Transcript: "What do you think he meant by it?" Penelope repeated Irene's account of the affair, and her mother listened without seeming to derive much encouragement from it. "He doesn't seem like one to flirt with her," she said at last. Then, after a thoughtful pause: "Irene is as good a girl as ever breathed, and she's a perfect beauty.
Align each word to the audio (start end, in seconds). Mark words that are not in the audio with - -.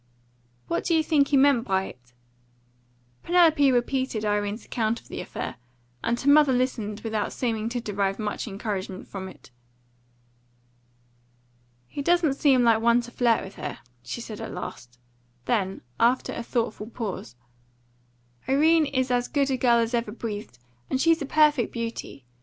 "What 0.67 0.83
do 0.85 0.95
you 0.95 1.03
think 1.03 1.27
he 1.27 1.37
meant 1.37 1.63
by 1.67 1.83
it?" 1.83 2.13
Penelope 3.21 3.71
repeated 3.71 4.25
Irene's 4.25 4.65
account 4.65 4.99
of 4.99 5.09
the 5.09 5.21
affair, 5.21 5.57
and 6.03 6.19
her 6.19 6.29
mother 6.31 6.53
listened 6.53 7.01
without 7.01 7.31
seeming 7.31 7.69
to 7.69 7.79
derive 7.79 8.17
much 8.17 8.47
encouragement 8.47 9.07
from 9.07 9.27
it. 9.29 9.51
"He 11.87 12.01
doesn't 12.01 12.33
seem 12.33 12.63
like 12.63 12.81
one 12.81 13.01
to 13.01 13.11
flirt 13.11 13.43
with 13.43 13.57
her," 13.57 13.77
she 14.01 14.21
said 14.21 14.41
at 14.41 14.51
last. 14.51 14.97
Then, 15.45 15.81
after 15.99 16.33
a 16.33 16.41
thoughtful 16.41 16.87
pause: 16.89 17.35
"Irene 18.49 18.87
is 18.87 19.11
as 19.11 19.27
good 19.27 19.51
a 19.51 19.55
girl 19.57 19.77
as 19.77 19.93
ever 19.93 20.11
breathed, 20.11 20.57
and 20.89 20.99
she's 20.99 21.21
a 21.21 21.27
perfect 21.27 21.71
beauty. 21.71 22.25